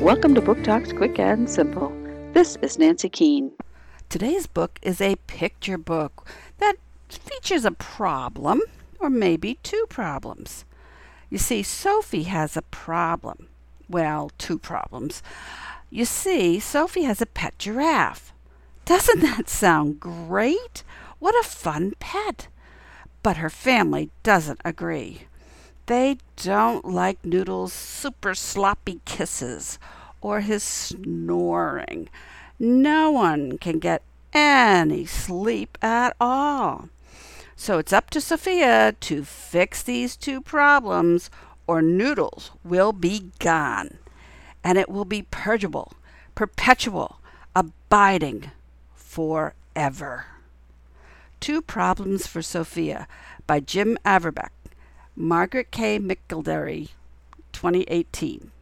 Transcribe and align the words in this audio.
Welcome 0.00 0.36
to 0.36 0.40
Book 0.40 0.62
Talks 0.62 0.92
Quick 0.92 1.18
and 1.18 1.50
Simple. 1.50 1.92
This 2.32 2.56
is 2.62 2.78
Nancy 2.78 3.08
Keane. 3.08 3.50
Today's 4.08 4.46
book 4.46 4.78
is 4.80 5.00
a 5.00 5.16
picture 5.26 5.76
book 5.76 6.24
that 6.58 6.76
features 7.08 7.64
a 7.64 7.72
problem, 7.72 8.62
or 9.00 9.10
maybe 9.10 9.58
two 9.64 9.86
problems. 9.88 10.64
You 11.30 11.38
see, 11.38 11.64
Sophie 11.64 12.22
has 12.22 12.56
a 12.56 12.62
problem. 12.62 13.48
Well, 13.88 14.30
two 14.38 14.56
problems. 14.56 15.20
You 15.90 16.04
see, 16.04 16.60
Sophie 16.60 17.02
has 17.02 17.20
a 17.20 17.26
pet 17.26 17.58
giraffe. 17.58 18.32
Doesn't 18.84 19.18
that 19.20 19.48
sound 19.48 19.98
great? 19.98 20.84
What 21.18 21.34
a 21.44 21.48
fun 21.48 21.94
pet! 21.98 22.46
But 23.24 23.38
her 23.38 23.50
family 23.50 24.10
doesn't 24.22 24.60
agree. 24.64 25.22
They 25.88 26.18
don't 26.36 26.84
like 26.84 27.24
Noodle's 27.24 27.72
super 27.72 28.34
sloppy 28.34 29.00
kisses 29.06 29.78
or 30.20 30.40
his 30.40 30.62
snoring. 30.62 32.10
No 32.58 33.10
one 33.10 33.56
can 33.56 33.78
get 33.78 34.02
any 34.34 35.06
sleep 35.06 35.78
at 35.80 36.14
all. 36.20 36.90
So 37.56 37.78
it's 37.78 37.94
up 37.94 38.10
to 38.10 38.20
Sophia 38.20 38.96
to 39.00 39.24
fix 39.24 39.82
these 39.82 40.14
two 40.14 40.42
problems, 40.42 41.30
or 41.66 41.80
Noodles 41.80 42.50
will 42.62 42.92
be 42.92 43.32
gone. 43.38 43.96
And 44.62 44.76
it 44.76 44.90
will 44.90 45.06
be 45.06 45.22
purgeable, 45.22 45.94
perpetual, 46.34 47.18
abiding 47.56 48.50
forever. 48.94 50.26
Two 51.40 51.62
Problems 51.62 52.26
for 52.26 52.42
Sophia 52.42 53.08
by 53.46 53.60
Jim 53.60 53.96
Averbeck. 54.04 54.50
Margaret 55.20 55.72
K. 55.72 55.98
McElderry, 55.98 56.90
2018. 57.50 58.52